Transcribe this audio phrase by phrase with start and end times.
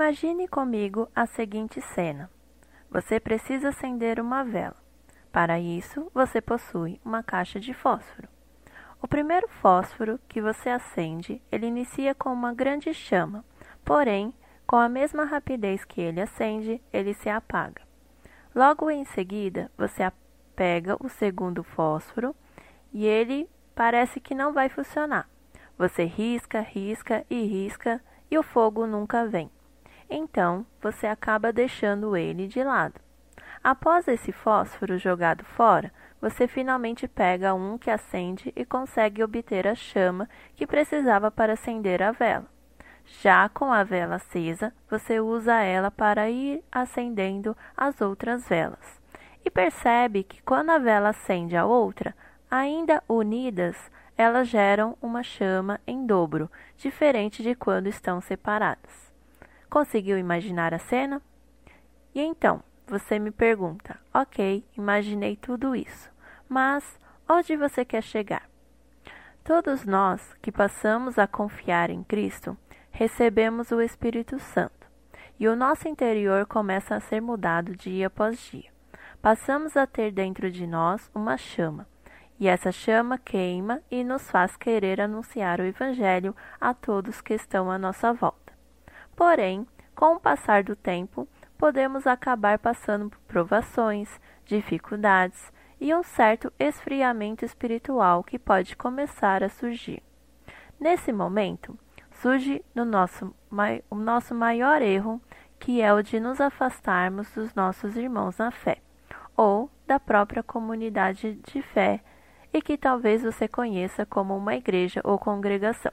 [0.00, 2.30] Imagine comigo a seguinte cena.
[2.88, 4.76] Você precisa acender uma vela.
[5.32, 8.28] Para isso, você possui uma caixa de fósforo.
[9.02, 13.44] O primeiro fósforo que você acende, ele inicia com uma grande chama,
[13.84, 14.32] porém,
[14.68, 17.82] com a mesma rapidez que ele acende, ele se apaga.
[18.54, 20.08] Logo em seguida, você
[20.54, 22.36] pega o segundo fósforo
[22.92, 25.28] e ele parece que não vai funcionar.
[25.76, 29.50] Você risca, risca e risca e o fogo nunca vem.
[30.08, 33.00] Então, você acaba deixando ele de lado.
[33.62, 39.74] Após esse fósforo jogado fora, você finalmente pega um que acende e consegue obter a
[39.74, 42.46] chama que precisava para acender a vela.
[43.20, 49.00] Já com a vela acesa, você usa ela para ir acendendo as outras velas.
[49.44, 52.14] E percebe que quando a vela acende a outra,
[52.50, 53.76] ainda unidas,
[54.16, 59.07] elas geram uma chama em dobro, diferente de quando estão separadas.
[59.70, 61.20] Conseguiu imaginar a cena?
[62.14, 66.10] E então, você me pergunta: ok, imaginei tudo isso,
[66.48, 68.48] mas onde você quer chegar?
[69.44, 72.56] Todos nós que passamos a confiar em Cristo
[72.90, 74.88] recebemos o Espírito Santo
[75.38, 78.70] e o nosso interior começa a ser mudado dia após dia.
[79.22, 81.86] Passamos a ter dentro de nós uma chama,
[82.40, 87.70] e essa chama queima e nos faz querer anunciar o Evangelho a todos que estão
[87.70, 88.47] à nossa volta.
[89.18, 89.66] Porém,
[89.96, 91.26] com o passar do tempo,
[91.58, 94.08] podemos acabar passando por provações,
[94.46, 100.04] dificuldades e um certo esfriamento espiritual que pode começar a surgir.
[100.78, 101.76] Nesse momento,
[102.12, 103.34] surge no nosso,
[103.90, 105.20] o nosso maior erro,
[105.58, 108.78] que é o de nos afastarmos dos nossos irmãos na fé,
[109.36, 112.04] ou da própria comunidade de fé,
[112.52, 115.90] e que talvez você conheça como uma igreja ou congregação.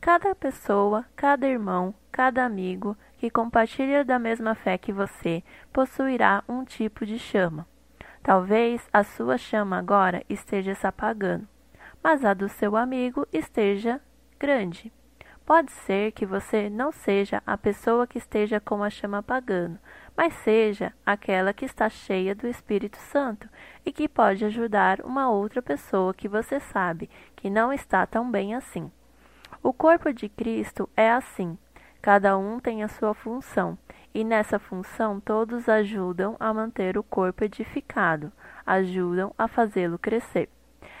[0.00, 6.64] Cada pessoa, cada irmão, cada amigo que compartilha da mesma fé que você possuirá um
[6.64, 7.68] tipo de chama.
[8.22, 11.46] Talvez a sua chama agora esteja se apagando,
[12.02, 14.00] mas a do seu amigo esteja
[14.40, 14.90] grande.
[15.44, 19.78] Pode ser que você não seja a pessoa que esteja com a chama apagando,
[20.16, 23.46] mas seja aquela que está cheia do Espírito Santo
[23.84, 28.54] e que pode ajudar uma outra pessoa que você sabe que não está tão bem
[28.54, 28.90] assim.
[29.62, 31.58] O corpo de Cristo é assim.
[32.06, 33.76] Cada um tem a sua função,
[34.14, 38.30] e nessa função todos ajudam a manter o corpo edificado,
[38.64, 40.48] ajudam a fazê-lo crescer.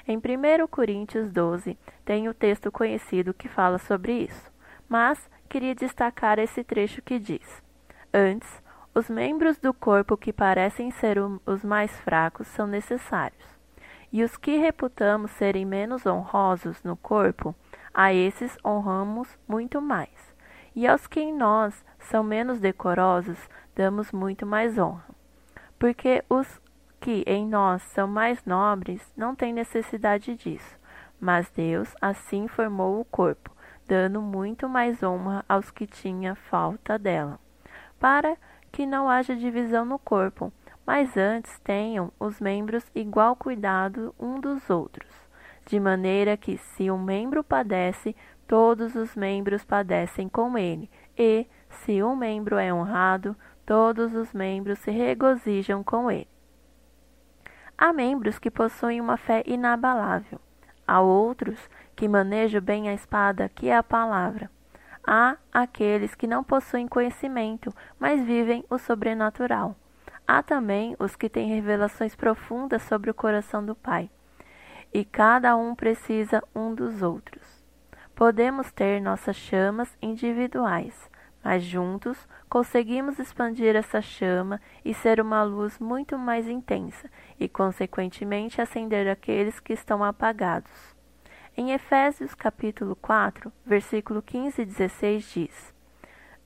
[0.04, 4.50] Em 1 Coríntios 12, tem o texto conhecido que fala sobre isso,
[4.88, 7.62] mas queria destacar esse trecho que diz:
[8.12, 8.60] Antes,
[8.92, 13.46] os membros do corpo que parecem ser os mais fracos são necessários,
[14.12, 17.54] e os que reputamos serem menos honrosos no corpo,
[17.94, 20.34] a esses honramos muito mais,
[20.76, 23.38] e aos que em nós são menos decorosos,
[23.74, 25.06] damos muito mais honra.
[25.78, 26.60] Porque os
[27.00, 30.78] que em nós são mais nobres não têm necessidade disso,
[31.18, 33.50] mas Deus assim formou o corpo,
[33.88, 37.40] dando muito mais honra aos que tinham falta dela,
[37.98, 38.36] para
[38.70, 40.52] que não haja divisão no corpo,
[40.86, 45.10] mas antes tenham os membros igual cuidado um dos outros,
[45.66, 48.14] de maneira que se um membro padece,
[48.46, 50.88] todos os membros padecem com ele,
[51.18, 56.28] e se um membro é honrado, todos os membros se regozijam com ele.
[57.76, 60.40] Há membros que possuem uma fé inabalável.
[60.86, 64.50] Há outros que manejam bem a espada, que é a palavra.
[65.04, 69.76] Há aqueles que não possuem conhecimento, mas vivem o sobrenatural.
[70.26, 74.10] Há também os que têm revelações profundas sobre o coração do Pai.
[74.96, 77.62] E cada um precisa um dos outros.
[78.14, 81.10] Podemos ter nossas chamas individuais,
[81.44, 88.58] mas juntos conseguimos expandir essa chama e ser uma luz muito mais intensa e, consequentemente,
[88.58, 90.96] acender aqueles que estão apagados.
[91.54, 95.74] Em Efésios capítulo 4, versículo 15 e 16 diz: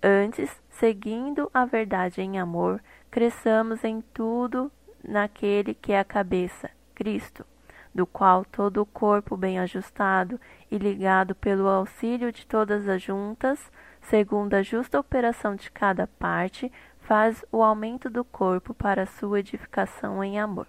[0.02, 2.82] Antes, seguindo a verdade em amor,
[3.12, 4.72] cresçamos em tudo
[5.04, 7.46] naquele que é a cabeça, Cristo,
[7.94, 10.40] do qual todo o corpo bem ajustado
[10.70, 13.70] e ligado pelo auxílio de todas as juntas
[14.02, 20.22] segundo a justa operação de cada parte, faz o aumento do corpo para sua edificação
[20.22, 20.66] em amor.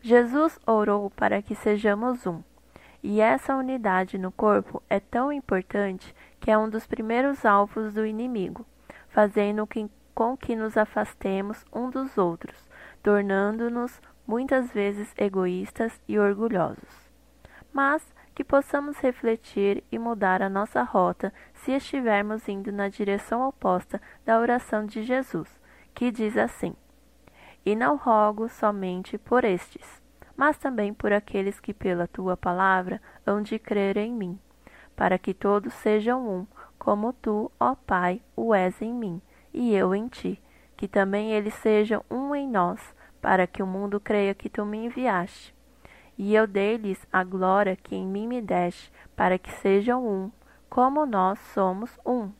[0.00, 2.42] Jesus orou para que sejamos um,
[3.02, 8.06] e essa unidade no corpo é tão importante que é um dos primeiros alvos do
[8.06, 8.64] inimigo,
[9.08, 9.68] fazendo
[10.14, 12.68] com que nos afastemos um dos outros,
[13.02, 17.10] tornando-nos muitas vezes egoístas e orgulhosos.
[17.72, 18.00] Mas
[18.32, 24.38] que possamos refletir e mudar a nossa rota se estivermos indo na direção oposta da
[24.38, 25.48] oração de Jesus,
[25.92, 26.76] que diz assim:
[27.66, 30.00] E não rogo somente por estes,
[30.36, 34.38] mas também por aqueles que pela tua palavra hão de crer em mim,
[34.94, 36.46] para que todos sejam um,
[36.78, 39.20] como tu, ó Pai, o és em mim,
[39.52, 40.40] e eu em ti,
[40.76, 44.86] que também eles sejam um em nós, para que o mundo creia que tu me
[44.86, 45.54] enviaste.
[46.16, 50.30] E eu dei-lhes a glória que em mim me deste, para que sejam um,
[50.68, 52.30] como nós somos um,